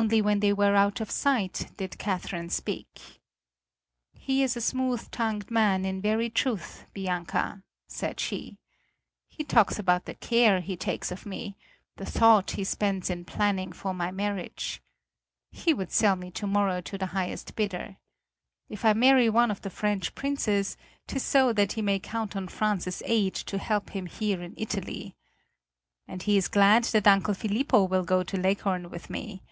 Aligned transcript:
Only 0.00 0.22
when 0.22 0.40
they 0.40 0.54
were 0.54 0.74
out 0.74 1.02
of 1.02 1.10
sight 1.10 1.66
did 1.76 1.98
Catherine 1.98 2.48
speak. 2.48 3.20
"He 4.14 4.42
is 4.42 4.56
a 4.56 4.62
smooth 4.62 5.10
tongued 5.10 5.50
man 5.50 5.84
in 5.84 6.00
very 6.00 6.30
truth, 6.30 6.86
Bianca," 6.94 7.62
said 7.88 8.18
she. 8.18 8.56
"He 9.28 9.44
talks 9.44 9.78
about 9.78 10.06
the 10.06 10.14
care 10.14 10.60
he 10.62 10.78
takes 10.78 11.12
of 11.12 11.26
me, 11.26 11.58
the 11.96 12.06
thought 12.06 12.52
he 12.52 12.64
spends 12.64 13.10
in 13.10 13.26
planning 13.26 13.70
for 13.70 13.92
my 13.92 14.10
marriage. 14.10 14.80
He 15.50 15.74
would 15.74 15.92
sell 15.92 16.16
me 16.16 16.30
to 16.32 16.46
morrow 16.46 16.80
to 16.80 16.96
the 16.96 17.08
highest 17.12 17.54
bidder. 17.54 17.98
If 18.70 18.86
I 18.86 18.94
marry 18.94 19.28
one 19.28 19.50
of 19.50 19.60
the 19.60 19.68
French 19.68 20.14
princes 20.14 20.78
'tis 21.06 21.22
so 21.22 21.52
that 21.52 21.72
he 21.72 21.82
may 21.82 21.98
count 21.98 22.34
on 22.34 22.48
France's 22.48 23.02
aid 23.04 23.34
to 23.34 23.58
help 23.58 23.90
him 23.90 24.06
here 24.06 24.40
in 24.40 24.54
Italy. 24.56 25.16
And 26.08 26.22
he 26.22 26.38
is 26.38 26.48
glad 26.48 26.84
that 26.84 27.06
Uncle 27.06 27.34
Filippo 27.34 27.84
will 27.84 28.04
go 28.04 28.22
to 28.22 28.40
Leghorn 28.40 28.88
with 28.88 29.10
me. 29.10 29.42